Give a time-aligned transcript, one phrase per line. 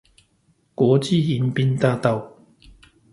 [0.73, 2.35] 國際迎賓大道